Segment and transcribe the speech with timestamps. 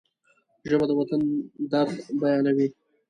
[0.69, 1.33] ژبه د وطن د
[1.71, 2.67] درد بیانوي